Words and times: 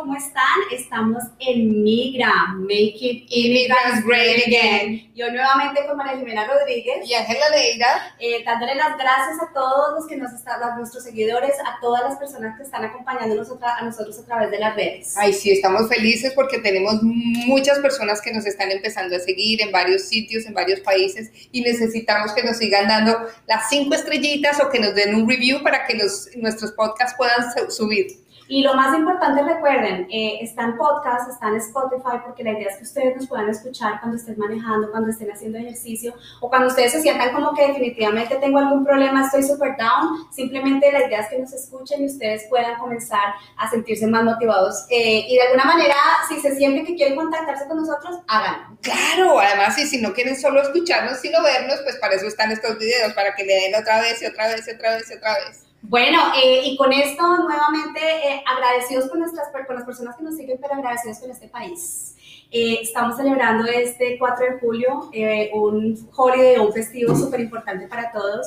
¿cómo 0.00 0.16
están? 0.16 0.42
Estamos 0.72 1.22
en 1.40 1.82
Migra, 1.82 2.54
Make 2.56 2.96
It 3.00 3.26
Immigrants 3.28 4.02
Great 4.06 4.46
Again. 4.46 5.12
Yo 5.14 5.30
nuevamente 5.30 5.84
con 5.86 5.98
María 5.98 6.16
Jimena 6.16 6.46
Rodríguez. 6.46 7.06
Y 7.06 7.12
Ángela 7.12 7.50
Leira. 7.50 8.14
Eh, 8.18 8.42
dándole 8.42 8.76
las 8.76 8.96
gracias 8.96 9.36
a 9.42 9.52
todos 9.52 9.92
los 9.94 10.06
que 10.06 10.16
nos 10.16 10.32
están, 10.32 10.62
a 10.62 10.74
nuestros 10.74 11.04
seguidores, 11.04 11.52
a 11.66 11.78
todas 11.82 12.02
las 12.02 12.18
personas 12.18 12.56
que 12.56 12.62
están 12.62 12.82
acompañándonos 12.82 13.48
a 13.62 13.84
nosotros 13.84 14.18
a 14.20 14.24
través 14.24 14.50
de 14.50 14.58
las 14.58 14.74
redes. 14.74 15.14
Ay, 15.18 15.34
sí, 15.34 15.50
estamos 15.50 15.86
felices 15.90 16.32
porque 16.34 16.60
tenemos 16.60 17.02
muchas 17.02 17.78
personas 17.80 18.22
que 18.22 18.32
nos 18.32 18.46
están 18.46 18.70
empezando 18.70 19.16
a 19.16 19.18
seguir 19.18 19.60
en 19.60 19.70
varios 19.70 20.08
sitios, 20.08 20.46
en 20.46 20.54
varios 20.54 20.80
países 20.80 21.30
y 21.52 21.60
necesitamos 21.60 22.32
que 22.32 22.42
nos 22.42 22.56
sigan 22.56 22.88
dando 22.88 23.18
las 23.46 23.68
cinco 23.68 23.94
estrellitas 23.94 24.62
o 24.62 24.70
que 24.70 24.80
nos 24.80 24.94
den 24.94 25.14
un 25.14 25.28
review 25.28 25.62
para 25.62 25.84
que 25.86 25.98
los, 25.98 26.30
nuestros 26.36 26.72
podcasts 26.72 27.14
puedan 27.18 27.70
subir. 27.70 28.29
Y 28.50 28.64
lo 28.64 28.74
más 28.74 28.92
importante, 28.98 29.44
recuerden, 29.44 30.08
eh, 30.10 30.38
está 30.40 30.64
en 30.64 30.76
podcast, 30.76 31.30
está 31.30 31.46
en 31.46 31.56
Spotify, 31.58 32.18
porque 32.24 32.42
la 32.42 32.50
idea 32.50 32.68
es 32.68 32.78
que 32.78 32.82
ustedes 32.82 33.16
nos 33.16 33.28
puedan 33.28 33.48
escuchar 33.48 34.00
cuando 34.00 34.16
estén 34.16 34.36
manejando, 34.36 34.90
cuando 34.90 35.08
estén 35.08 35.30
haciendo 35.30 35.56
ejercicio, 35.58 36.14
o 36.40 36.48
cuando 36.48 36.66
ustedes 36.66 36.90
se 36.90 37.00
sientan 37.00 37.32
como 37.32 37.54
que 37.54 37.68
definitivamente 37.68 38.34
tengo 38.38 38.58
algún 38.58 38.84
problema, 38.84 39.24
estoy 39.24 39.44
super 39.44 39.76
down. 39.76 40.32
Simplemente 40.32 40.90
la 40.90 41.06
idea 41.06 41.20
es 41.20 41.28
que 41.28 41.38
nos 41.38 41.52
escuchen 41.52 42.02
y 42.02 42.06
ustedes 42.06 42.46
puedan 42.50 42.76
comenzar 42.80 43.34
a 43.56 43.70
sentirse 43.70 44.08
más 44.08 44.24
motivados. 44.24 44.84
Eh, 44.90 45.26
y 45.28 45.36
de 45.36 45.42
alguna 45.42 45.66
manera, 45.66 45.94
si 46.28 46.40
se 46.40 46.56
sienten 46.56 46.84
que 46.84 46.96
quieren 46.96 47.14
contactarse 47.14 47.68
con 47.68 47.76
nosotros, 47.76 48.18
háganlo. 48.26 48.76
Claro, 48.82 49.38
además, 49.38 49.78
y 49.78 49.86
si 49.86 50.02
no 50.02 50.12
quieren 50.12 50.34
solo 50.34 50.60
escucharnos, 50.60 51.20
sino 51.20 51.40
vernos, 51.40 51.78
pues 51.84 51.98
para 51.98 52.14
eso 52.14 52.26
están 52.26 52.50
estos 52.50 52.76
videos, 52.80 53.12
para 53.12 53.32
que 53.36 53.44
le 53.44 53.54
den 53.54 53.80
otra 53.80 54.00
vez 54.00 54.20
y 54.20 54.26
otra 54.26 54.48
vez 54.48 54.66
y 54.66 54.72
otra 54.72 54.96
vez 54.96 55.08
y 55.08 55.14
otra 55.14 55.34
vez. 55.34 55.69
Bueno, 55.82 56.18
eh, 56.36 56.62
y 56.64 56.76
con 56.76 56.92
esto 56.92 57.22
nuevamente 57.22 58.00
eh, 58.00 58.44
agradecidos 58.46 59.08
con, 59.08 59.20
nuestras, 59.20 59.48
con 59.66 59.74
las 59.74 59.84
personas 59.84 60.16
que 60.16 60.22
nos 60.22 60.36
siguen, 60.36 60.58
pero 60.60 60.74
agradecidos 60.74 61.18
con 61.18 61.30
este 61.30 61.48
país. 61.48 62.14
Eh, 62.50 62.80
estamos 62.82 63.16
celebrando 63.16 63.64
este 63.66 64.18
4 64.18 64.44
de 64.44 64.58
julio 64.58 65.10
un 65.54 66.08
holiday, 66.14 66.58
un 66.58 66.72
festivo 66.72 67.14
súper 67.14 67.40
importante 67.40 67.86
para 67.86 68.10
todos. 68.12 68.46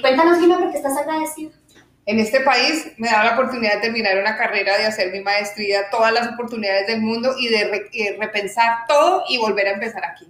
cuéntanos, 0.00 0.38
Gina, 0.38 0.58
¿por 0.58 0.70
qué 0.70 0.76
estás 0.76 0.96
agradecido? 0.96 1.50
En 2.06 2.18
este 2.18 2.40
país 2.40 2.92
me 2.96 3.08
da 3.08 3.24
la 3.24 3.32
oportunidad 3.34 3.74
de 3.74 3.80
terminar 3.80 4.18
una 4.18 4.36
carrera, 4.36 4.78
de 4.78 4.86
hacer 4.86 5.12
mi 5.12 5.20
maestría, 5.20 5.90
todas 5.90 6.12
las 6.12 6.32
oportunidades 6.32 6.86
del 6.86 7.00
mundo 7.00 7.34
y 7.38 7.48
de 7.48 8.16
repensar 8.18 8.86
todo 8.86 9.24
y 9.28 9.38
volver 9.38 9.68
a 9.68 9.72
empezar 9.72 10.04
aquí. 10.04 10.26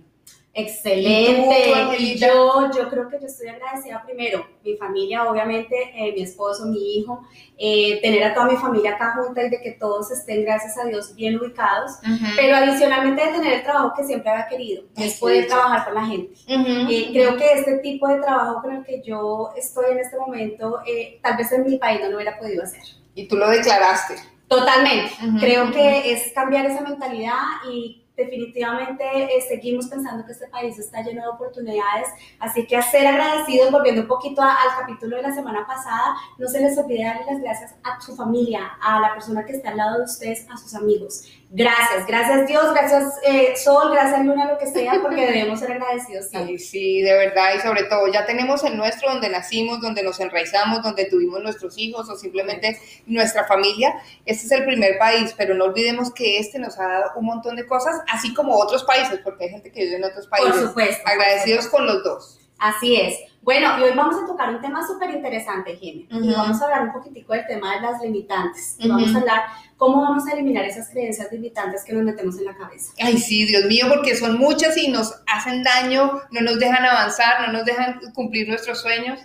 Excelente. 0.59 1.97
Y, 1.99 2.19
yo, 2.19 2.69
yo 2.77 2.89
creo 2.89 3.09
que 3.09 3.21
yo 3.21 3.27
estoy 3.27 3.49
agradecida 3.49 4.03
primero, 4.05 4.45
mi 4.65 4.77
familia, 4.77 5.31
obviamente, 5.31 5.77
eh, 5.95 6.13
mi 6.13 6.23
esposo, 6.23 6.67
mi 6.67 6.97
hijo, 6.97 7.23
eh, 7.57 8.01
tener 8.03 8.25
a 8.25 8.35
toda 8.35 8.47
mi 8.47 8.57
familia 8.57 8.97
acá 8.97 9.15
junta 9.15 9.45
y 9.45 9.51
de 9.51 9.61
que 9.61 9.73
todos 9.73 10.11
estén, 10.11 10.45
gracias 10.45 10.77
a 10.77 10.85
Dios, 10.85 11.15
bien 11.15 11.39
ubicados, 11.39 11.93
pero 12.37 12.57
adicionalmente 12.57 13.25
de 13.25 13.33
tener 13.33 13.53
el 13.53 13.63
trabajo 13.63 13.93
que 13.97 14.05
siempre 14.05 14.31
había 14.31 14.49
querido, 14.49 14.83
es 14.97 15.21
poder 15.21 15.47
trabajar 15.47 15.85
con 15.85 15.95
la 15.95 16.07
gente. 16.07 16.35
Eh, 16.49 17.11
creo 17.13 17.37
que 17.37 17.53
este 17.53 17.79
tipo 17.79 18.09
de 18.09 18.21
trabajo 18.21 18.61
con 18.61 18.75
el 18.75 18.85
que 18.85 19.01
yo 19.03 19.51
estoy 19.57 19.93
en 19.93 19.99
este 19.99 20.19
momento, 20.19 20.81
tal 21.23 21.37
vez 21.37 21.53
en 21.53 21.65
mi 21.65 21.77
país 21.77 22.01
no 22.01 22.09
lo 22.09 22.17
hubiera 22.17 22.37
podido 22.37 22.65
hacer. 22.65 22.83
Y 23.15 23.29
tú 23.29 23.37
lo 23.37 23.49
declaraste. 23.49 24.17
Totalmente. 24.49 25.13
Creo 25.39 25.71
que 25.71 26.13
es 26.13 26.33
cambiar 26.33 26.65
esa 26.67 26.81
mentalidad 26.81 27.35
y 27.71 28.08
definitivamente 28.19 29.05
eh, 29.05 29.41
seguimos 29.49 29.87
pensando 29.87 30.27
que 30.27 30.33
este 30.33 30.49
país 30.49 30.79
está 30.79 31.03
lleno 31.03 31.23
de 31.23 31.29
oportunidades, 31.29 32.09
así 32.41 32.67
que 32.67 32.77
a 32.77 32.83
ser 32.83 33.07
agradecidos, 33.07 33.71
volviendo 33.71 34.03
un 34.03 34.09
poquito 34.09 34.43
al 34.43 34.57
capítulo 34.81 35.17
de 35.17 35.23
la 35.23 35.33
semana 35.33 35.65
pasada, 35.67 36.17
no 36.37 36.49
se 36.49 36.61
les 36.61 36.77
olvide 36.77 37.05
darle 37.05 37.25
las 37.31 37.41
gracias 37.41 37.75
a 37.85 38.01
su 38.01 38.17
familia, 38.17 38.77
a 38.83 39.01
la 39.01 39.15
persona 39.15 39.47
que 39.47 39.53
está 39.53 39.71
al 39.71 39.77
lado 39.77 39.99
de 39.99 40.05
ustedes, 40.05 40.47
a 40.51 40.57
sus 40.57 40.75
amigos. 40.75 41.23
Gracias, 41.51 42.07
gracias 42.07 42.47
Dios, 42.47 42.75
gracias 42.75 43.15
eh, 43.25 43.57
Sol, 43.57 43.91
gracias 43.91 44.23
Luna, 44.23 44.53
lo 44.53 44.59
que 44.59 44.67
sea, 44.67 45.01
porque 45.01 45.25
debemos 45.25 45.61
ser 45.61 45.73
agradecidos. 45.73 46.27
Sí, 46.31 46.59
sí, 46.59 47.01
de 47.01 47.15
verdad, 47.15 47.55
y 47.57 47.61
sobre 47.61 47.85
todo 47.85 48.07
ya 48.09 48.27
tenemos 48.27 48.63
el 48.65 48.77
nuestro 48.77 49.09
donde 49.09 49.31
nacimos, 49.31 49.81
donde 49.81 50.03
nos 50.03 50.21
enraizamos, 50.21 50.83
donde 50.83 51.07
tuvimos 51.07 51.43
nuestros 51.43 51.79
hijos 51.79 52.11
o 52.11 52.17
simplemente 52.17 52.79
nuestra 53.07 53.47
familia. 53.47 53.95
Este 54.27 54.45
es 54.45 54.53
el 54.53 54.67
primer 54.67 54.99
país, 54.99 55.35
pero 55.39 55.55
no 55.55 55.65
olvidemos 55.65 56.13
que 56.13 56.39
este 56.39 56.59
nos 56.59 56.79
ha 56.79 56.87
dado 56.87 57.13
un 57.17 57.25
montón 57.25 57.57
de 57.57 57.65
cosas, 57.65 57.97
así 58.13 58.35
como 58.35 58.55
otros 58.55 58.85
países, 58.85 59.19
porque 59.25 59.45
hay 59.45 59.51
gente 59.51 59.73
que 59.73 59.85
vive 59.85 59.97
en 59.97 60.05
otros 60.05 60.27
países. 60.27 60.53
Por 60.53 60.69
supuesto. 60.69 61.03
Agradecidos 61.07 61.69
con 61.69 61.87
los 61.87 62.05
dos. 62.05 62.41
Así 62.59 62.97
es. 62.97 63.28
Bueno, 63.49 63.79
y 63.79 63.83
hoy 63.83 63.93
vamos 63.97 64.15
a 64.23 64.27
tocar 64.27 64.55
un 64.55 64.61
tema 64.61 64.87
súper 64.87 65.09
interesante, 65.09 65.75
Jimmy. 65.75 66.07
Y 66.11 66.35
vamos 66.35 66.61
a 66.61 66.65
hablar 66.67 66.83
un 66.83 66.93
poquitico 66.93 67.33
del 67.33 67.47
tema 67.47 67.77
de 67.77 67.81
las 67.81 68.03
limitantes. 68.03 68.77
Y 68.79 68.87
vamos 68.91 69.15
a 69.15 69.21
hablar 69.21 69.41
cómo 69.79 70.03
vamos 70.03 70.27
a 70.27 70.35
eliminar 70.35 70.67
esas 70.67 70.91
creencias 70.91 71.33
limitantes 71.33 71.83
que 71.83 71.95
nos 71.95 72.03
metemos 72.03 72.37
en 72.37 72.45
la 72.45 72.55
cabeza. 72.55 72.93
Ay, 73.01 73.17
sí, 73.17 73.47
Dios 73.47 73.65
mío, 73.65 73.87
porque 73.89 74.15
son 74.17 74.37
muchas 74.37 74.77
y 74.77 74.89
nos 74.89 75.15
hacen 75.27 75.63
daño, 75.63 76.21
no 76.31 76.43
nos 76.43 76.59
dejan 76.59 76.85
avanzar, 76.85 77.47
no 77.47 77.55
nos 77.55 77.65
dejan 77.65 77.99
cumplir 78.13 78.51
nuestros 78.51 78.83
sueños. 78.83 79.19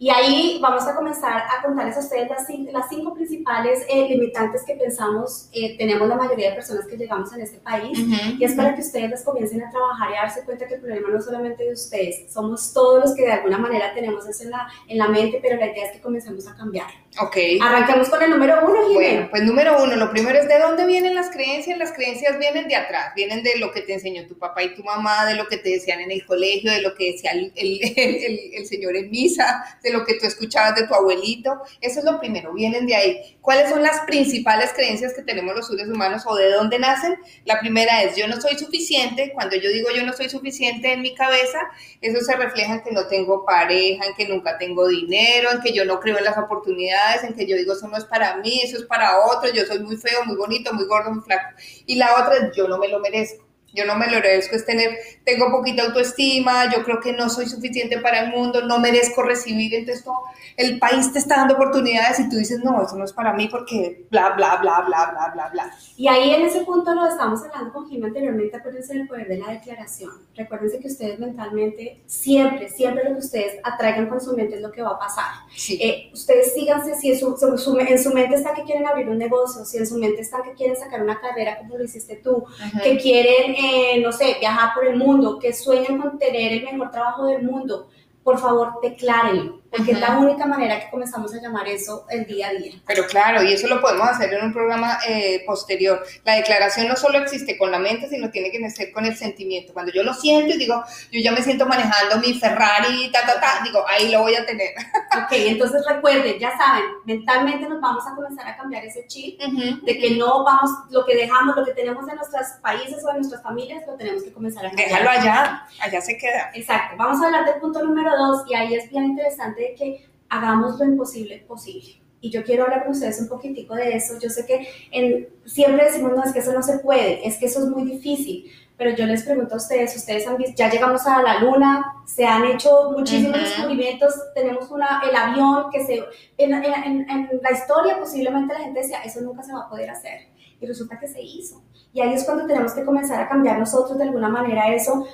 Y 0.00 0.08
ahí 0.08 0.58
vamos 0.62 0.88
a 0.88 0.94
comenzar 0.94 1.42
a 1.42 1.62
contarles 1.62 1.94
a 1.94 2.00
ustedes 2.00 2.26
las, 2.30 2.48
las 2.72 2.88
cinco 2.88 3.12
principales 3.12 3.84
eh, 3.86 4.08
limitantes 4.08 4.62
que 4.64 4.74
pensamos 4.74 5.50
eh, 5.52 5.76
tenemos 5.76 6.08
la 6.08 6.16
mayoría 6.16 6.48
de 6.48 6.54
personas 6.54 6.86
que 6.86 6.96
llegamos 6.96 7.30
en 7.34 7.42
este 7.42 7.58
país. 7.58 7.98
y 8.38 8.42
es 8.42 8.54
para 8.54 8.74
que 8.74 8.80
ustedes 8.80 9.10
las 9.10 9.22
comiencen 9.22 9.62
a 9.62 9.70
trabajar 9.70 10.10
y 10.10 10.14
a 10.14 10.22
darse 10.22 10.42
cuenta 10.46 10.66
que 10.66 10.76
el 10.76 10.80
problema 10.80 11.10
no 11.10 11.18
es 11.18 11.24
solamente 11.26 11.64
de 11.64 11.74
ustedes, 11.74 12.32
somos 12.32 12.72
todos 12.72 13.04
los 13.04 13.14
que 13.14 13.24
de 13.24 13.32
alguna 13.32 13.58
manera 13.58 13.92
tenemos 13.92 14.26
eso 14.26 14.44
en 14.44 14.52
la, 14.52 14.68
en 14.88 14.96
la 14.96 15.08
mente, 15.08 15.38
pero 15.42 15.56
la 15.56 15.66
idea 15.66 15.84
es 15.84 15.92
que 15.92 16.00
comencemos 16.00 16.48
a 16.48 16.56
cambiar. 16.56 16.86
Ok. 17.18 17.36
Arrancamos 17.60 18.08
con 18.08 18.22
el 18.22 18.30
número 18.30 18.60
uno, 18.64 18.88
Jimena. 18.88 19.10
Bueno, 19.10 19.28
pues 19.30 19.42
número 19.42 19.82
uno, 19.82 19.96
lo 19.96 20.10
primero 20.10 20.38
es 20.38 20.48
de 20.48 20.58
dónde 20.60 20.86
vienen 20.86 21.14
las 21.14 21.30
creencias. 21.30 21.76
Las 21.76 21.92
creencias 21.92 22.38
vienen 22.38 22.68
de 22.68 22.76
atrás, 22.76 23.12
vienen 23.16 23.42
de 23.42 23.58
lo 23.58 23.72
que 23.72 23.82
te 23.82 23.94
enseñó 23.94 24.26
tu 24.28 24.38
papá 24.38 24.62
y 24.62 24.74
tu 24.74 24.84
mamá, 24.84 25.26
de 25.26 25.34
lo 25.34 25.46
que 25.48 25.58
te 25.58 25.70
decían 25.70 26.00
en 26.00 26.12
el 26.12 26.24
colegio, 26.24 26.70
de 26.70 26.82
lo 26.82 26.94
que 26.94 27.12
decía 27.12 27.32
el, 27.32 27.52
el, 27.56 27.80
el, 27.96 28.40
el 28.54 28.66
señor 28.66 28.96
en 28.96 29.10
misa, 29.10 29.78
de 29.82 29.89
lo 29.92 30.04
que 30.04 30.14
tú 30.14 30.26
escuchabas 30.26 30.74
de 30.74 30.86
tu 30.86 30.94
abuelito. 30.94 31.60
Eso 31.80 32.00
es 32.00 32.04
lo 32.04 32.18
primero, 32.18 32.52
vienen 32.52 32.86
de 32.86 32.94
ahí. 32.94 33.38
¿Cuáles 33.40 33.70
son 33.70 33.82
las 33.82 34.00
principales 34.02 34.72
creencias 34.74 35.14
que 35.14 35.22
tenemos 35.22 35.54
los 35.54 35.68
seres 35.68 35.88
humanos 35.88 36.22
o 36.26 36.34
de 36.34 36.50
dónde 36.50 36.78
nacen? 36.78 37.16
La 37.44 37.60
primera 37.60 38.02
es 38.02 38.16
yo 38.16 38.28
no 38.28 38.40
soy 38.40 38.56
suficiente. 38.58 39.32
Cuando 39.34 39.56
yo 39.56 39.70
digo 39.70 39.88
yo 39.94 40.04
no 40.04 40.12
soy 40.12 40.28
suficiente 40.28 40.92
en 40.92 41.02
mi 41.02 41.14
cabeza, 41.14 41.58
eso 42.00 42.20
se 42.20 42.36
refleja 42.36 42.74
en 42.74 42.82
que 42.82 42.92
no 42.92 43.06
tengo 43.06 43.44
pareja, 43.44 44.06
en 44.06 44.14
que 44.14 44.28
nunca 44.28 44.58
tengo 44.58 44.88
dinero, 44.88 45.50
en 45.52 45.60
que 45.60 45.72
yo 45.72 45.84
no 45.84 46.00
creo 46.00 46.18
en 46.18 46.24
las 46.24 46.38
oportunidades 46.38 46.80
en 47.24 47.34
que 47.34 47.46
yo 47.46 47.56
digo, 47.56 47.72
eso 47.72 47.88
no 47.88 47.96
es 47.96 48.04
para 48.04 48.36
mí, 48.36 48.60
eso 48.62 48.76
es 48.78 48.84
para 48.84 49.18
otro, 49.26 49.50
yo 49.52 49.64
soy 49.64 49.80
muy 49.80 49.96
feo, 49.96 50.24
muy 50.24 50.36
bonito, 50.36 50.72
muy 50.72 50.86
gordo, 50.86 51.10
muy 51.10 51.22
flaco. 51.22 51.56
Y 51.86 51.96
la 51.96 52.12
otra 52.14 52.36
es, 52.36 52.56
yo 52.56 52.68
no 52.68 52.78
me 52.78 52.88
lo 52.88 53.00
merezco. 53.00 53.49
Yo 53.72 53.84
no 53.86 53.96
me 53.96 54.06
lo 54.10 54.20
merezco 54.20 54.56
es 54.56 54.64
tener, 54.64 54.98
tengo 55.24 55.50
poquita 55.50 55.84
autoestima, 55.84 56.72
yo 56.72 56.82
creo 56.84 57.00
que 57.00 57.12
no 57.12 57.28
soy 57.28 57.46
suficiente 57.46 57.98
para 57.98 58.20
el 58.20 58.30
mundo, 58.30 58.62
no 58.62 58.78
merezco 58.78 59.22
recibir, 59.22 59.74
entonces 59.74 60.04
todo, 60.04 60.20
el 60.56 60.78
país 60.78 61.12
te 61.12 61.18
está 61.18 61.36
dando 61.36 61.54
oportunidades 61.54 62.20
y 62.20 62.28
tú 62.28 62.36
dices, 62.36 62.60
no, 62.62 62.82
eso 62.82 62.96
no 62.96 63.04
es 63.04 63.12
para 63.12 63.32
mí 63.32 63.48
porque 63.48 64.06
bla, 64.10 64.30
bla, 64.30 64.56
bla, 64.56 64.80
bla, 64.86 65.10
bla, 65.10 65.30
bla, 65.32 65.48
bla. 65.52 65.74
Y 65.96 66.08
ahí 66.08 66.34
en 66.34 66.42
ese 66.42 66.62
punto 66.62 66.94
lo 66.94 67.06
estamos 67.06 67.40
hablando 67.42 67.72
con 67.72 67.88
Jim 67.88 68.04
anteriormente, 68.04 68.56
acuérdense 68.56 68.94
del 68.94 69.08
poder 69.08 69.28
de 69.28 69.38
la 69.38 69.52
declaración. 69.52 70.10
Recuérdense 70.34 70.78
que 70.78 70.88
ustedes 70.88 71.18
mentalmente, 71.18 72.02
siempre, 72.06 72.68
siempre 72.68 73.04
lo 73.04 73.14
que 73.14 73.20
ustedes 73.20 73.60
atraigan 73.62 74.08
con 74.08 74.20
su 74.20 74.34
mente 74.36 74.56
es 74.56 74.60
lo 74.60 74.70
que 74.70 74.82
va 74.82 74.90
a 74.90 74.98
pasar. 74.98 75.26
Eh, 75.68 76.10
ustedes 76.12 76.54
síganse, 76.54 76.94
si 76.96 77.12
en 77.12 77.18
su, 77.18 77.36
en 77.80 77.98
su, 77.98 78.12
mente 78.12 78.34
está 78.34 78.54
que 78.54 78.62
quieren 78.62 78.86
abrir 78.86 79.08
un 79.08 79.18
negocio, 79.18 79.64
si 79.64 79.78
en 79.78 79.86
su 79.86 79.98
mente 79.98 80.22
está 80.22 80.42
que 80.42 80.52
quieren 80.54 80.76
sacar 80.76 81.02
una 81.02 81.20
carrera 81.20 81.58
como 81.58 81.76
lo 81.76 81.84
hiciste 81.84 82.16
tú, 82.16 82.44
que 82.82 82.98
quieren 82.98 83.54
eh, 83.60 84.00
no 84.00 84.12
sé, 84.12 84.36
viajar 84.40 84.74
por 84.74 84.86
el 84.86 84.96
mundo, 84.96 85.38
que 85.38 85.52
sueñan 85.52 86.00
con 86.00 86.18
tener 86.18 86.52
el 86.52 86.64
mejor 86.64 86.90
trabajo 86.90 87.26
del 87.26 87.42
mundo, 87.42 87.88
por 88.22 88.38
favor, 88.38 88.80
declárenlo 88.82 89.60
porque 89.70 89.92
es 89.92 90.00
la 90.00 90.18
única 90.18 90.46
manera 90.46 90.80
que 90.80 90.90
comenzamos 90.90 91.32
a 91.32 91.40
llamar 91.40 91.68
eso 91.68 92.04
el 92.10 92.26
día 92.26 92.48
a 92.48 92.52
día. 92.54 92.72
Pero 92.86 93.06
claro, 93.06 93.42
y 93.42 93.52
eso 93.52 93.68
lo 93.68 93.80
podemos 93.80 94.08
hacer 94.08 94.32
en 94.34 94.44
un 94.44 94.52
programa 94.52 94.98
eh, 95.08 95.44
posterior. 95.46 96.04
La 96.24 96.34
declaración 96.34 96.88
no 96.88 96.96
solo 96.96 97.18
existe 97.18 97.56
con 97.56 97.70
la 97.70 97.78
mente, 97.78 98.08
sino 98.08 98.30
tiene 98.30 98.50
que 98.50 98.70
ser 98.70 98.90
con 98.90 99.06
el 99.06 99.16
sentimiento. 99.16 99.72
Cuando 99.72 99.92
yo 99.92 100.02
lo 100.02 100.12
siento 100.12 100.54
y 100.54 100.58
digo, 100.58 100.82
yo 101.12 101.20
ya 101.20 101.30
me 101.30 101.42
siento 101.42 101.66
manejando 101.66 102.18
mi 102.18 102.34
Ferrari, 102.34 103.10
ta, 103.12 103.24
ta, 103.24 103.40
ta, 103.40 103.60
digo, 103.62 103.84
ahí 103.88 104.10
lo 104.10 104.22
voy 104.22 104.34
a 104.34 104.44
tener. 104.44 104.70
Ok, 105.12 105.32
entonces 105.32 105.84
recuerden, 105.88 106.38
ya 106.38 106.56
saben, 106.56 106.84
mentalmente 107.04 107.68
nos 107.68 107.80
vamos 107.80 108.06
a 108.06 108.14
comenzar 108.14 108.46
a 108.46 108.56
cambiar 108.56 108.84
ese 108.84 109.06
chip 109.08 109.40
de 109.40 109.98
que 109.98 110.16
no 110.16 110.44
vamos, 110.44 110.70
lo 110.90 111.04
que 111.04 111.16
dejamos, 111.16 111.56
lo 111.56 111.64
que 111.64 111.72
tenemos 111.72 112.08
en 112.08 112.14
nuestros 112.14 112.46
países 112.62 113.04
o 113.04 113.10
en 113.10 113.16
nuestras 113.16 113.42
familias, 113.42 113.82
lo 113.88 113.96
tenemos 113.96 114.22
que 114.22 114.32
comenzar 114.32 114.66
a 114.66 114.68
cambiar. 114.68 114.88
Déjalo 114.88 115.10
allá, 115.10 115.66
allá 115.80 116.00
se 116.00 116.16
queda. 116.16 116.50
Exacto, 116.54 116.96
vamos 116.96 117.20
a 117.22 117.26
hablar 117.26 117.44
del 117.44 117.60
punto 117.60 117.82
número 117.82 118.16
dos 118.16 118.44
y 118.48 118.54
ahí 118.54 118.74
es 118.74 118.88
bien 118.88 119.04
interesante 119.04 119.60
de 119.60 119.74
que 119.74 120.10
hagamos 120.28 120.78
lo 120.78 120.84
imposible 120.84 121.44
posible. 121.48 122.00
Y 122.20 122.30
yo 122.30 122.44
quiero 122.44 122.64
hablar 122.64 122.84
con 122.84 122.92
ustedes 122.92 123.20
un 123.20 123.28
poquitico 123.28 123.74
de 123.74 123.96
eso. 123.96 124.14
Yo 124.20 124.28
sé 124.28 124.44
que 124.46 124.68
en, 124.90 125.28
siempre 125.46 125.86
decimos, 125.86 126.12
no, 126.14 126.22
es 126.22 126.32
que 126.32 126.40
eso 126.40 126.52
no 126.52 126.62
se 126.62 126.78
puede, 126.78 127.26
es 127.26 127.38
que 127.38 127.46
eso 127.46 127.60
es 127.60 127.66
muy 127.66 127.82
difícil. 127.84 128.52
Pero 128.80 128.96
yo 128.96 129.04
les 129.04 129.24
pregunto 129.24 129.52
a 129.52 129.58
ustedes, 129.58 129.94
ustedes 129.94 130.26
han 130.26 130.38
visto, 130.38 130.54
ya 130.56 130.70
llegamos 130.70 131.06
a 131.06 131.20
la 131.20 131.38
luna, 131.40 131.84
se 132.06 132.24
han 132.24 132.46
hecho 132.46 132.92
muchísimos 132.96 133.38
descubrimientos, 133.38 134.14
tenemos 134.34 134.70
una, 134.70 135.02
el 135.06 135.14
avión 135.14 135.66
que 135.70 135.84
se, 135.84 136.02
en, 136.38 136.54
en, 136.54 137.10
en, 137.10 137.28
la 137.42 137.50
historia 137.52 137.98
posiblemente 137.98 138.54
la 138.54 138.60
gente 138.60 138.80
decía, 138.80 139.02
eso 139.02 139.20
nunca 139.20 139.42
se 139.42 139.52
va 139.52 139.64
a 139.64 139.68
poder 139.68 139.90
hacer. 139.90 140.30
y 140.58 140.66
resulta 140.66 140.98
que 140.98 141.08
se 141.08 141.20
hizo. 141.20 141.62
Y 141.92 142.00
ahí 142.00 142.14
es 142.14 142.24
cuando 142.24 142.46
tenemos 142.46 142.72
que 142.72 142.82
comenzar 142.82 143.20
a 143.20 143.28
cambiar 143.28 143.58
nosotros 143.58 143.98
de 143.98 144.04
alguna 144.04 144.30
manera 144.30 144.72
eso 144.72 145.06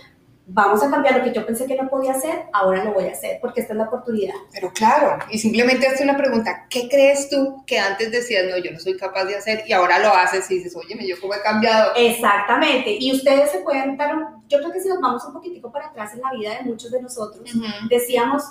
vamos 0.48 0.80
a 0.82 0.90
cambiar 0.90 1.18
lo 1.18 1.24
que 1.24 1.32
yo 1.32 1.44
pensé 1.44 1.66
que 1.66 1.76
no 1.76 1.88
podía 1.88 2.12
hacer, 2.12 2.44
ahora 2.52 2.84
lo 2.84 2.94
voy 2.94 3.06
a 3.06 3.12
hacer, 3.12 3.38
porque 3.40 3.60
esta 3.60 3.72
es 3.72 3.78
la 3.78 3.86
oportunidad. 3.86 4.34
Pero 4.52 4.70
claro, 4.72 5.18
y 5.28 5.38
simplemente 5.38 5.88
hace 5.88 6.04
una 6.04 6.16
pregunta, 6.16 6.66
¿qué 6.70 6.88
crees 6.88 7.28
tú 7.28 7.64
que 7.66 7.78
antes 7.78 8.12
decías, 8.12 8.44
no, 8.48 8.56
yo 8.56 8.70
no 8.70 8.78
soy 8.78 8.96
capaz 8.96 9.24
de 9.24 9.34
hacer, 9.34 9.64
y 9.66 9.72
ahora 9.72 9.98
lo 9.98 10.14
haces 10.14 10.48
y 10.50 10.58
dices, 10.58 10.76
oye, 10.76 10.96
yo 11.06 11.16
cómo 11.20 11.34
he 11.34 11.42
cambiado? 11.42 11.92
Exactamente, 11.96 12.96
y 12.98 13.12
ustedes 13.12 13.50
se 13.50 13.58
pueden 13.58 13.96
dar, 13.96 14.14
yo 14.48 14.58
creo 14.58 14.72
que 14.72 14.80
si 14.80 14.88
nos 14.88 15.00
vamos 15.00 15.24
un 15.24 15.32
poquitico 15.32 15.72
para 15.72 15.86
atrás 15.86 16.14
en 16.14 16.20
la 16.20 16.30
vida 16.30 16.54
de 16.54 16.62
muchos 16.62 16.92
de 16.92 17.02
nosotros, 17.02 17.42
decíamos, 17.90 18.44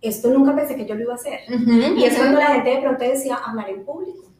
esto 0.00 0.28
nunca 0.30 0.56
pensé 0.56 0.74
que 0.74 0.86
yo 0.86 0.96
lo 0.96 1.02
iba 1.02 1.12
a 1.12 1.16
hacer. 1.16 1.40
y 1.48 2.04
es 2.04 2.16
cuando 2.16 2.40
la 2.40 2.46
gente 2.48 2.70
de 2.70 2.80
pronto 2.80 3.04
decía, 3.04 3.36
hablar 3.36 3.70
en 3.70 3.84
público. 3.84 4.32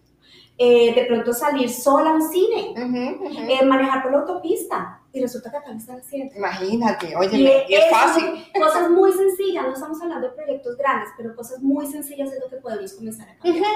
Eh, 0.58 0.94
de 0.94 1.04
pronto 1.06 1.32
salir 1.32 1.70
sola 1.70 2.10
a 2.10 2.14
un 2.14 2.22
cine, 2.22 2.74
eh, 2.76 3.64
manejar 3.64 4.02
por 4.02 4.12
la 4.12 4.18
autopista, 4.18 5.01
y 5.12 5.20
resulta 5.20 5.50
que 5.50 5.56
acá 5.58 5.70
lo 5.70 5.78
están 5.78 5.98
haciendo. 5.98 6.34
Imagínate, 6.34 7.14
oye, 7.16 7.36
y, 7.68 7.74
es 7.74 7.90
fácil. 7.90 8.46
Cosas 8.58 8.90
muy 8.90 9.12
sencillas, 9.12 9.64
no 9.64 9.74
estamos 9.74 10.00
hablando 10.00 10.28
de 10.28 10.34
proyectos 10.34 10.76
grandes, 10.76 11.10
pero 11.16 11.36
cosas 11.36 11.60
muy 11.60 11.86
sencillas 11.86 12.32
es 12.32 12.40
lo 12.40 12.48
que 12.48 12.56
podemos 12.56 12.92
comenzar 12.94 13.28
a 13.28 13.36
cambiar. 13.36 13.70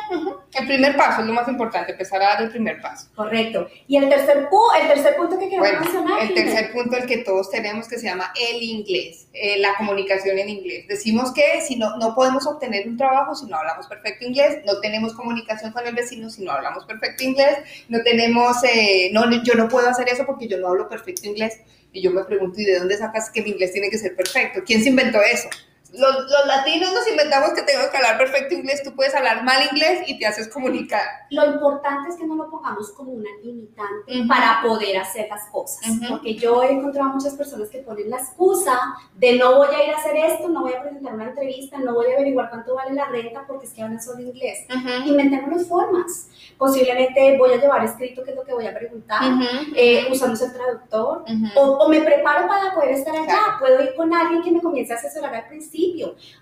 El 0.55 0.67
primer 0.67 0.97
paso 0.97 1.21
es 1.21 1.27
lo 1.27 1.35
más 1.35 1.47
importante, 1.49 1.93
empezar 1.93 2.23
a 2.23 2.27
dar 2.27 2.43
el 2.43 2.51
primer 2.51 2.81
paso. 2.81 3.09
Correcto. 3.15 3.69
Y 3.87 3.97
el 3.97 4.09
tercer, 4.09 4.49
el 4.81 4.89
tercer 4.89 5.17
punto 5.17 5.39
que 5.39 5.49
quiero 5.49 5.63
mencionar. 5.63 6.23
El 6.23 6.35
tercer 6.35 6.73
punto, 6.73 6.97
el 6.97 7.07
que 7.07 7.19
todos 7.19 7.51
tenemos, 7.51 7.87
que 7.87 7.99
se 7.99 8.07
llama 8.07 8.33
el 8.41 8.63
inglés, 8.63 9.29
eh, 9.35 9.59
la 9.59 9.77
comunicación 9.77 10.39
en 10.39 10.49
inglés. 10.49 10.87
Decimos 10.89 11.33
que 11.35 11.61
si 11.61 11.77
no, 11.77 11.97
no 11.99 12.15
podemos 12.15 12.47
obtener 12.47 12.89
un 12.89 12.97
trabajo 12.97 13.35
si 13.35 13.47
no 13.47 13.57
hablamos 13.57 13.87
perfecto 13.87 14.25
inglés, 14.25 14.63
no 14.65 14.81
tenemos 14.81 15.13
comunicación 15.13 15.73
con 15.73 15.87
el 15.87 15.95
vecino 15.95 16.31
si 16.31 16.45
no 16.45 16.53
hablamos 16.53 16.87
perfecto 16.87 17.25
inglés, 17.25 17.59
no 17.89 18.03
tenemos, 18.03 18.57
eh, 18.65 19.11
no, 19.13 19.31
yo 19.43 19.55
no 19.55 19.69
puedo 19.69 19.89
hacer 19.89 20.09
eso 20.09 20.25
porque 20.25 20.49
yo 20.49 20.59
no 20.59 20.69
hablo 20.69 20.89
perfecto 20.89 21.26
inglés. 21.27 21.61
Y 21.93 22.03
yo 22.03 22.11
me 22.11 22.25
pregunto, 22.25 22.61
¿y 22.61 22.65
de 22.65 22.79
dónde 22.79 22.97
sacas 22.97 23.31
que 23.31 23.41
el 23.41 23.49
inglés 23.49 23.73
tiene 23.73 23.89
que 23.91 23.99
ser 23.99 24.15
perfecto? 24.15 24.63
¿Quién 24.65 24.83
se 24.83 24.91
inventó 24.91 25.21
eso? 25.23 25.49
Los, 25.93 26.17
los, 26.17 26.47
latinos 26.47 26.93
nos 26.93 27.09
inventamos 27.09 27.51
que 27.51 27.63
tengo 27.63 27.91
que 27.91 27.97
hablar 27.97 28.19
perfecto 28.19 28.55
inglés, 28.55 28.83
tú 28.83 28.95
puedes 28.95 29.15
hablar 29.15 29.45
mal 29.45 29.63
inglés 29.71 30.03
y 30.07 30.19
te 30.19 30.27
haces 30.27 30.49
comunicar. 30.49 31.03
Lo 31.31 31.47
importante 31.47 32.11
es 32.11 32.17
que 32.17 32.27
no 32.27 32.35
lo 32.35 32.51
pongamos 32.51 32.91
como 32.93 33.13
una 33.13 33.31
limitante 33.43 34.25
para 34.29 34.63
poder 34.63 34.99
hacer 34.99 35.29
las 35.29 35.45
cosas, 35.47 35.85
porque 36.09 36.35
yo 36.35 36.63
he 36.63 36.73
encontrado 36.73 37.11
muchas 37.11 37.35
personas 37.35 37.69
que 37.69 37.79
ponen 37.79 38.11
la 38.11 38.19
excusa 38.19 38.79
de 39.15 39.37
no 39.39 39.57
voy 39.57 39.75
a 39.75 39.85
ir 39.85 39.95
a 39.95 39.99
hacer 39.99 40.17
esto, 40.17 40.49
no 40.49 40.63
voy 40.63 40.73
a 40.73 40.83
presentar 40.83 41.15
una 41.15 41.25
entrevista, 41.25 41.79
no 41.79 41.95
voy 41.95 42.13
a 42.13 42.17
averiguar 42.17 42.51
cuánto 42.51 42.75
vale 42.75 42.93
la 42.93 43.07
renta 43.07 43.45
porque 43.47 43.67
es 43.67 43.73
que 43.73 43.83
hablan 43.83 44.03
solo 44.03 44.21
inglés. 44.21 44.67
Inventémonos 45.05 45.67
formas. 45.67 46.29
Posiblemente 46.59 47.37
voy 47.37 47.53
a 47.53 47.57
llevar 47.57 47.85
escrito 47.85 48.25
qué 48.25 48.31
es 48.31 48.37
lo 48.37 48.45
que 48.45 48.55
voy 48.55 48.67
a 48.67 48.75
preguntar, 48.75 49.23
eh, 49.75 50.07
usamos 50.11 50.41
el 50.41 50.53
traductor, 50.53 51.25
o, 51.55 51.89
me 51.89 52.01
preparo 52.01 52.49
para 52.49 52.75
poder 52.75 52.91
estar 52.91 53.15
allá, 53.15 53.57
puedo 53.59 53.83
ir 53.83 53.95
con 53.95 54.13
alguien 54.13 54.43
que 54.43 54.51
me 54.51 54.61
comience 54.61 54.93
a 54.93 54.97
asesorar 54.97 55.35
al 55.35 55.47
principio. 55.49 55.76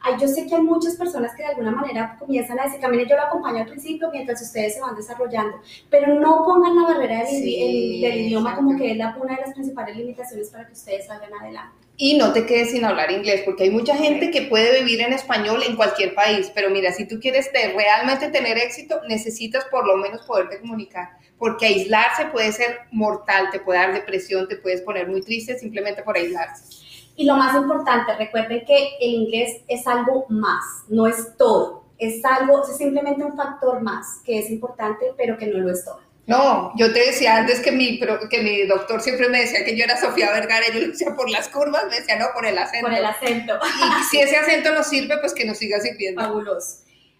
Ay, 0.02 0.14
yo 0.20 0.28
sé 0.28 0.46
que 0.46 0.54
hay 0.54 0.62
muchas 0.62 0.96
personas 0.96 1.34
que 1.34 1.42
de 1.42 1.48
alguna 1.48 1.70
manera 1.70 2.16
comienzan 2.18 2.58
a 2.58 2.64
decir, 2.64 2.80
camine, 2.80 3.06
yo 3.08 3.16
lo 3.16 3.22
acompaño 3.22 3.58
al 3.58 3.66
principio 3.66 4.10
mientras 4.10 4.40
ustedes 4.42 4.74
se 4.74 4.80
van 4.80 4.94
desarrollando, 4.94 5.60
pero 5.90 6.18
no 6.20 6.44
pongan 6.44 6.76
la 6.76 6.82
barrera 6.82 7.24
del, 7.24 7.40
idioma 7.40 8.56
como 8.56 8.76
que 8.76 8.92
es 8.92 8.96
la, 8.96 9.16
una 9.20 9.36
de 9.36 9.42
las 9.42 9.52
principales 9.52 9.96
limitaciones 9.96 10.50
para 10.50 10.66
que 10.66 10.72
ustedes 10.72 11.06
salgan 11.06 11.32
adelante. 11.40 11.76
Y 11.96 12.16
no 12.16 12.32
te 12.32 12.44
quedes 12.44 12.72
sin 12.72 12.84
hablar 12.84 13.12
inglés, 13.12 13.42
porque 13.44 13.64
hay 13.64 13.70
mucha 13.70 13.94
gente 13.94 14.32
que 14.32 14.42
puede 14.42 14.80
vivir 14.80 15.00
en 15.00 15.12
español 15.12 15.62
en 15.64 15.76
cualquier 15.76 16.14
país, 16.14 16.50
pero 16.52 16.68
mira, 16.68 16.92
si 16.92 17.06
tú 17.06 17.20
quieres 17.20 17.50
realmente 17.52 18.30
tener 18.30 18.58
éxito, 18.58 19.00
necesitas 19.08 19.64
por 19.66 19.86
lo 19.86 19.96
menos 19.96 20.22
poderte 20.26 20.58
comunicar, 20.58 21.10
porque 21.38 21.66
aislarse 21.66 22.26
puede 22.26 22.50
ser 22.50 22.80
mortal, 22.90 23.50
te 23.52 23.60
puede 23.60 23.78
dar 23.78 23.94
depresión, 23.94 24.48
te 24.48 24.56
puedes 24.56 24.80
poner 24.80 25.06
muy 25.06 25.22
triste 25.22 25.56
simplemente 25.56 26.02
por 26.02 26.16
aislarse. 26.16 26.83
Y 27.16 27.26
lo 27.26 27.36
más 27.36 27.54
importante, 27.54 28.16
recuerden 28.16 28.64
que 28.66 28.96
el 29.00 29.10
inglés 29.14 29.62
es 29.68 29.86
algo 29.86 30.26
más, 30.28 30.64
no 30.88 31.06
es 31.06 31.36
todo, 31.36 31.84
es 31.98 32.24
algo, 32.24 32.62
es 32.68 32.76
simplemente 32.76 33.22
un 33.22 33.36
factor 33.36 33.80
más 33.82 34.20
que 34.24 34.38
es 34.40 34.50
importante, 34.50 35.12
pero 35.16 35.38
que 35.38 35.46
no 35.46 35.58
lo 35.58 35.70
es 35.70 35.84
todo. 35.84 36.00
No, 36.26 36.72
yo 36.76 36.90
te 36.92 37.00
decía 37.00 37.36
antes 37.36 37.60
que 37.60 37.70
mi, 37.70 38.00
que 38.00 38.42
mi 38.42 38.66
doctor 38.66 39.02
siempre 39.02 39.28
me 39.28 39.40
decía 39.40 39.64
que 39.64 39.76
yo 39.76 39.84
era 39.84 40.00
Sofía 40.00 40.32
Vergara, 40.32 40.64
y 40.68 40.74
yo 40.74 40.80
lo 40.80 40.88
decía 40.88 41.14
por 41.14 41.28
las 41.30 41.48
curvas, 41.48 41.84
me 41.90 41.96
decía 41.96 42.18
no, 42.18 42.26
por 42.34 42.46
el 42.46 42.56
acento. 42.56 42.86
Por 42.86 42.96
el 42.96 43.04
acento. 43.04 43.54
Y 43.62 44.04
si 44.04 44.20
ese 44.20 44.36
acento 44.36 44.72
nos 44.72 44.86
sirve, 44.86 45.18
pues 45.18 45.34
que 45.34 45.44
nos 45.44 45.58
siga 45.58 45.78
sirviendo. 45.80 46.22
Fabuloso. 46.22 46.78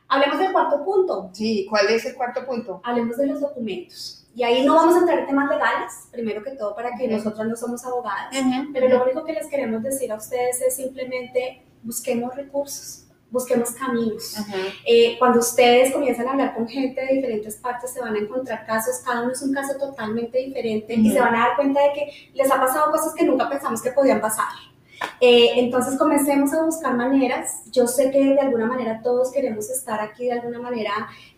Hablemos 0.09 0.39
del 0.39 0.53
cuarto 0.53 0.85
punto. 0.85 1.31
Sí, 1.33 1.67
¿cuál 1.69 1.89
es 1.89 2.05
el 2.07 2.15
cuarto 2.15 2.47
punto? 2.47 2.81
Hablemos 2.83 3.17
de 3.17 3.27
los 3.27 3.41
documentos. 3.41 4.24
Y 4.35 4.43
ahí 4.43 4.67
no 4.67 4.75
vamos 4.75 4.97
a 4.97 4.99
entrar 4.99 5.21
en 5.21 5.27
temas 5.27 5.49
legales, 5.49 6.09
primero 6.11 6.43
que 6.43 6.53
todo, 6.53 6.75
para 6.75 6.97
que 6.97 7.07
nosotros 7.07 7.47
no 7.47 7.57
somos 7.57 7.85
abogadas, 7.85 8.35
pero 8.73 8.89
lo 8.89 9.05
único 9.05 9.25
que 9.25 9.33
les 9.33 9.47
queremos 9.47 9.83
decir 9.83 10.11
a 10.11 10.17
ustedes 10.17 10.61
es 10.61 10.77
simplemente 10.77 11.65
busquemos 11.83 12.35
recursos 12.35 13.05
busquemos 13.35 13.71
caminos. 13.73 14.37
Eh, 14.87 15.17
cuando 15.19 15.41
ustedes 15.41 15.93
comienzan 15.93 16.29
a 16.29 16.31
hablar 16.31 16.55
con 16.55 16.69
gente 16.69 17.05
de 17.05 17.15
diferentes 17.15 17.57
partes, 17.57 17.93
se 17.93 18.01
van 18.01 18.15
a 18.15 18.19
encontrar 18.19 18.65
casos, 18.65 19.03
cada 19.05 19.23
uno 19.23 19.33
es 19.33 19.43
un 19.43 19.53
caso 19.53 19.77
totalmente 19.77 20.39
diferente 20.39 20.95
y 20.95 21.11
se 21.11 21.21
van 21.21 21.35
a 21.35 21.49
dar 21.49 21.57
cuenta 21.57 21.81
de 21.83 21.93
que 21.93 22.31
les 22.33 22.51
ha 22.51 22.61
pasado 22.61 22.93
cosas 22.93 23.13
que 23.13 23.25
nunca 23.25 23.51
pensamos 23.51 23.83
que 23.83 23.91
podían 23.91 24.21
pasar. 24.21 24.47
Eh, 25.21 25.51
entonces 25.57 25.99
comencemos 25.99 26.53
a 26.55 26.65
buscar 26.65 26.95
maneras. 26.95 27.65
Yo 27.73 27.89
sé 27.89 28.13
que 28.13 28.21
de 28.21 28.41
alguna 28.41 28.67
manera 28.67 29.01
todos 29.03 29.33
queremos 29.33 29.69
estar 29.69 30.01
aquí 30.01 30.27
de 30.27 30.33
alguna 30.33 30.61
manera 30.61 30.93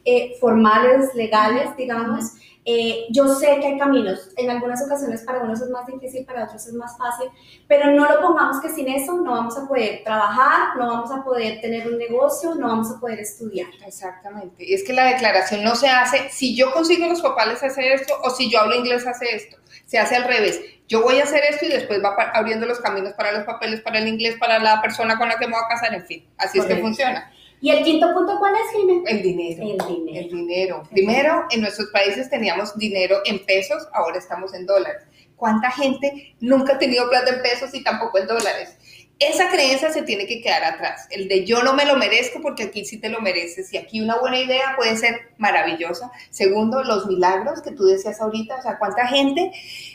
eh, 0.06 0.37
formales, 0.41 1.14
legales, 1.14 1.76
digamos. 1.76 2.32
Eh, 2.69 3.06
yo 3.11 3.29
sé 3.29 3.58
que 3.61 3.67
hay 3.67 3.79
caminos, 3.79 4.31
en 4.37 4.50
algunas 4.50 4.85
ocasiones 4.85 5.23
para 5.23 5.41
unos 5.41 5.61
es 5.61 5.70
más 5.70 5.87
difícil, 5.87 6.25
para 6.25 6.44
otros 6.44 6.67
es 6.67 6.73
más 6.75 6.99
fácil, 6.99 7.29
pero 7.69 7.93
no 7.93 8.05
lo 8.12 8.20
pongamos 8.20 8.61
que 8.61 8.70
sin 8.70 8.88
eso 8.88 9.12
no 9.19 9.31
vamos 9.31 9.56
a 9.56 9.69
poder 9.69 10.03
trabajar, 10.03 10.76
no 10.76 10.88
vamos 10.88 11.12
a 11.12 11.23
poder 11.23 11.61
tener 11.61 11.87
un 11.87 11.97
negocio, 11.97 12.56
no 12.56 12.67
vamos 12.67 12.91
a 12.91 12.99
poder 12.99 13.20
estudiar. 13.20 13.69
Exactamente, 13.87 14.64
y 14.64 14.75
es 14.75 14.82
que 14.82 14.93
la 14.93 15.05
declaración 15.05 15.62
no 15.62 15.76
se 15.76 15.88
hace 15.88 16.29
si 16.31 16.56
yo 16.56 16.73
consigo 16.73 17.06
los 17.06 17.23
papales 17.23 17.62
hacer 17.62 17.93
esto 17.93 18.14
o 18.25 18.31
si 18.31 18.50
yo 18.50 18.59
hablo 18.59 18.75
inglés 18.75 19.06
hace 19.06 19.37
esto, 19.37 19.59
se 19.87 20.00
hace 20.00 20.17
al 20.17 20.25
revés. 20.25 20.61
Yo 20.88 21.02
voy 21.02 21.20
a 21.20 21.23
hacer 21.23 21.43
esto 21.49 21.67
y 21.67 21.69
después 21.69 22.02
va 22.02 22.17
abriendo 22.35 22.67
los 22.67 22.81
caminos 22.81 23.12
para 23.14 23.31
los 23.31 23.44
papeles, 23.44 23.80
para 23.80 24.00
el 24.00 24.09
inglés, 24.09 24.37
para 24.40 24.59
la 24.59 24.80
persona 24.83 25.19
con 25.19 25.28
la 25.28 25.38
que 25.38 25.47
me 25.47 25.52
voy 25.52 25.62
a 25.64 25.69
casar, 25.69 25.95
en 25.95 26.04
fin, 26.04 26.26
así 26.37 26.59
es 26.59 26.66
que 26.66 26.76
funciona. 26.78 27.33
¿Y 27.60 27.70
el 27.70 27.84
quinto 27.84 28.12
punto 28.12 28.38
cuál 28.38 28.54
es, 28.54 28.76
Jiménez? 28.76 29.04
El 29.06 29.22
dinero. 29.22 29.62
El 29.62 29.96
dinero. 29.96 30.20
El 30.20 30.28
dinero. 30.28 30.82
Primero, 30.90 31.44
en 31.50 31.60
nuestros 31.62 31.88
países 31.90 32.28
teníamos 32.28 32.76
dinero 32.76 33.18
en 33.25 33.44
pesos, 33.44 33.88
ahora 33.92 34.18
estamos 34.18 34.54
en 34.54 34.66
dólares. 34.66 35.02
¿Cuánta 35.36 35.70
gente 35.70 36.34
nunca 36.40 36.75
ha 36.75 36.78
tenido 36.78 37.08
plata 37.08 37.34
en 37.34 37.42
pesos 37.42 37.75
y 37.75 37.82
tampoco 37.82 38.18
en 38.18 38.26
dólares? 38.26 38.76
Esa 39.18 39.49
creencia 39.49 39.90
se 39.90 40.02
tiene 40.02 40.26
que 40.26 40.42
quedar 40.42 40.62
atrás. 40.62 41.06
El 41.11 41.26
de 41.28 41.46
yo 41.46 41.62
no 41.62 41.73
me 41.73 41.87
lo 41.87 41.96
merezco 41.96 42.42
porque 42.42 42.64
aquí 42.64 42.85
sí 42.85 42.99
te 42.99 43.08
lo 43.08 43.20
mereces. 43.20 43.73
Y 43.73 43.78
aquí 43.78 44.00
una 44.00 44.18
buena 44.18 44.38
idea 44.38 44.75
puede 44.76 44.96
ser 44.96 45.30
maravillosa. 45.38 46.11
Segundo, 46.30 46.85
los 46.85 47.06
milagros 47.06 47.62
que 47.62 47.70
tú 47.70 47.85
decías 47.85 48.20
ahorita. 48.20 48.56
O 48.56 48.62
sea, 48.62 48.78
¿cuánta 48.78 49.06
gente 49.06 49.52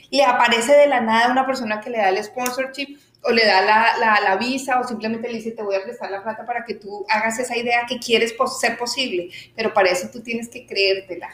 le 0.09 0.23
aparece 0.23 0.73
de 0.73 0.87
la 0.87 1.01
nada 1.01 1.27
a 1.27 1.31
una 1.31 1.45
persona 1.45 1.81
que 1.81 1.91
le 1.91 1.99
da 1.99 2.09
el 2.09 2.23
sponsorship? 2.23 2.97
o 3.23 3.31
le 3.31 3.45
da 3.45 3.61
la, 3.61 4.19
la, 4.19 4.35
visa 4.37 4.79
o 4.79 4.83
simplemente 4.87 5.27
le 5.27 5.35
dice 5.35 5.51
te 5.51 5.61
voy 5.61 5.75
a 5.75 5.83
prestar 5.83 6.09
la 6.09 6.23
plata 6.23 6.43
para 6.43 6.65
que 6.65 6.73
tú 6.73 7.05
hagas 7.07 7.37
esa 7.37 7.55
idea 7.55 7.85
que 7.87 7.99
quieres 7.99 8.33
ser 8.59 8.79
posible, 8.79 9.29
pero 9.55 9.73
para 9.75 9.91
eso 9.91 10.09
tú 10.11 10.21
tienes 10.21 10.49
que 10.49 10.65
creértela. 10.65 11.29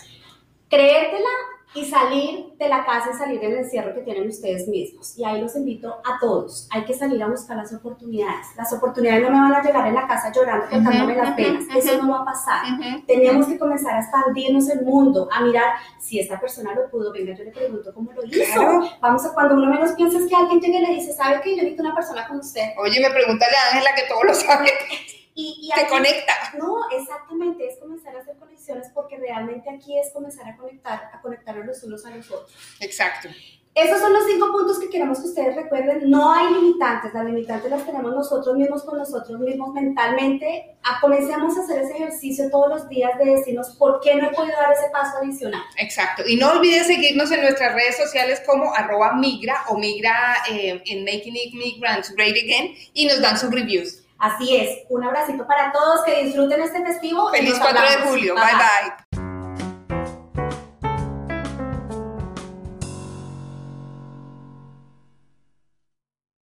Creértela 0.70 1.30
y 1.74 1.86
salir 1.86 2.54
de 2.58 2.70
la 2.70 2.86
casa 2.86 3.12
y 3.14 3.18
salir 3.18 3.40
del 3.40 3.58
encierro 3.58 3.94
que 3.94 4.02
tienen 4.02 4.28
ustedes 4.28 4.68
mismos. 4.68 5.18
Y 5.18 5.26
ahí 5.26 5.42
los 5.42 5.56
invito 5.56 5.96
a 6.04 6.20
todos. 6.20 6.68
Hay 6.72 6.86
que 6.86 6.94
salir 6.94 7.22
a 7.22 7.28
buscar 7.28 7.58
las 7.58 7.74
oportunidades. 7.74 8.48
Las 8.56 8.72
oportunidades 8.74 9.22
no 9.22 9.30
me 9.30 9.40
van 9.40 9.54
a 9.54 9.62
llegar 9.62 9.88
en 9.88 9.94
la 9.94 10.08
casa 10.08 10.32
llorando, 10.32 10.68
contándome 10.70 11.16
las 11.16 11.36
penas. 11.36 11.64
Eso 11.76 12.02
no 12.02 12.12
va 12.12 12.22
a 12.22 12.26
pasar. 12.26 12.66
Tenemos 13.06 13.48
que 13.48 13.60
comenzar 13.60 13.96
a 13.96 14.00
expandirnos 14.00 14.70
el 14.70 14.82
mundo, 14.84 15.30
a 15.32 15.42
mirar 15.42 15.74
si 16.00 16.20
esta 16.20 16.40
persona 16.40 16.74
lo 16.74 16.90
pudo. 16.90 17.12
Venga, 17.12 17.34
yo 17.36 17.44
le 17.44 17.52
pregunto 17.52 17.94
cómo 17.94 18.12
lo 18.14 18.26
hizo. 18.26 18.98
Vamos 19.02 19.26
a 19.26 19.34
cuando 19.34 19.56
uno 19.56 19.68
menos 19.68 19.92
piensa 19.92 20.18
es 20.18 20.28
que 20.28 20.36
alguien 20.36 20.60
llegue 20.60 20.80
y 20.80 20.86
le 20.86 20.94
dice, 20.96 21.14
¿sabe 21.14 21.42
que 21.42 21.52
yo 21.52 21.58
necesito 21.58 21.84
una 21.84 21.94
persona 21.94 22.28
como 22.28 22.40
usted? 22.40 22.70
Oye, 22.78 23.00
me 23.00 23.10
pregúntale 23.12 23.54
a 23.56 23.76
Ángela 23.76 23.90
que 23.96 24.04
todo 24.08 24.24
lo 24.24 24.34
sabe. 24.34 24.72
Y, 25.40 25.70
te 25.76 25.88
conecta. 25.88 26.34
No, 26.58 26.90
exactamente, 26.90 27.68
es 27.68 27.78
comenzar 27.78 28.16
a 28.16 28.22
hacer 28.22 28.36
conexiones 28.38 28.88
porque 28.92 29.18
realmente 29.18 29.70
aquí 29.70 29.96
es 30.00 30.12
comenzar 30.12 30.48
a 30.48 30.58
conectar, 30.58 31.12
a 31.14 31.22
conectarnos 31.22 31.64
los 31.64 31.84
unos 31.84 32.04
a 32.08 32.10
los 32.10 32.32
otros. 32.32 32.56
Exacto. 32.80 33.30
Esos 33.76 34.00
son 34.00 34.12
los 34.12 34.26
cinco 34.26 34.52
puntos 34.52 34.80
que 34.80 34.90
queremos 34.90 35.20
que 35.20 35.28
ustedes 35.28 35.56
recuerden. 35.56 36.10
No 36.10 36.34
hay 36.34 36.52
limitantes, 36.52 37.14
las 37.14 37.24
limitantes 37.24 37.70
las 37.70 37.86
tenemos 37.86 38.12
nosotros 38.12 38.56
mismos 38.56 38.84
con 38.84 38.98
nosotros 38.98 39.40
mismos 39.40 39.72
mentalmente. 39.76 40.76
A, 40.82 41.00
comencemos 41.00 41.56
a 41.56 41.62
hacer 41.62 41.84
ese 41.84 41.94
ejercicio 41.94 42.50
todos 42.50 42.70
los 42.70 42.90
días 42.90 43.12
de 43.20 43.26
decirnos 43.36 43.76
por 43.78 44.00
qué 44.02 44.16
no 44.16 44.30
he 44.30 44.34
podido 44.34 44.58
dar 44.58 44.74
ese 44.74 44.90
paso 44.92 45.18
adicional. 45.22 45.62
Exacto. 45.78 46.24
Y 46.26 46.38
no 46.38 46.54
olviden 46.54 46.84
seguirnos 46.86 47.30
en 47.30 47.42
nuestras 47.42 47.76
redes 47.76 47.98
sociales 47.98 48.42
como 48.48 48.74
arroba 48.74 49.14
migra 49.14 49.66
o 49.68 49.78
migra 49.78 50.38
eh, 50.50 50.82
en 50.84 51.06
Making 51.06 51.36
It 51.36 51.54
Migrants 51.54 52.16
Great 52.16 52.36
Again 52.36 52.74
y 52.96 53.06
nos 53.06 53.22
dan 53.22 53.38
sus 53.38 53.52
reviews. 53.52 54.07
Así 54.20 54.56
es, 54.56 54.86
un 54.90 55.04
abracito 55.04 55.46
para 55.46 55.72
todos, 55.72 56.04
que 56.04 56.24
disfruten 56.24 56.62
este 56.62 56.84
festivo. 56.84 57.30
Feliz 57.30 57.58
4 57.60 57.82
de 57.82 58.10
julio, 58.10 58.36
bye 58.36 58.44
bye. 58.44 59.17